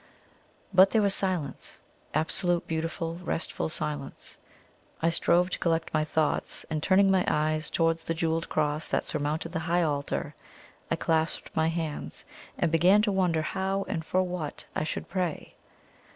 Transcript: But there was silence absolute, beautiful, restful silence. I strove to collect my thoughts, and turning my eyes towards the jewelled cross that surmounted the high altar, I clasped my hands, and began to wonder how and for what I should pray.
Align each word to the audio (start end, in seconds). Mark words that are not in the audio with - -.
But 0.73 0.89
there 0.89 1.01
was 1.03 1.13
silence 1.13 1.79
absolute, 2.15 2.65
beautiful, 2.67 3.19
restful 3.23 3.69
silence. 3.69 4.39
I 4.99 5.09
strove 5.09 5.51
to 5.51 5.59
collect 5.59 5.93
my 5.93 6.03
thoughts, 6.03 6.65
and 6.71 6.81
turning 6.81 7.11
my 7.11 7.23
eyes 7.27 7.69
towards 7.69 8.03
the 8.03 8.15
jewelled 8.15 8.49
cross 8.49 8.87
that 8.87 9.03
surmounted 9.03 9.51
the 9.51 9.59
high 9.69 9.83
altar, 9.83 10.33
I 10.89 10.95
clasped 10.95 11.51
my 11.55 11.67
hands, 11.67 12.25
and 12.57 12.71
began 12.71 13.03
to 13.03 13.11
wonder 13.11 13.43
how 13.43 13.85
and 13.87 14.03
for 14.03 14.23
what 14.23 14.65
I 14.75 14.83
should 14.83 15.07
pray. 15.07 15.53